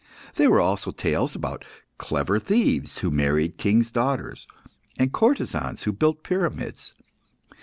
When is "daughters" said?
3.91-4.47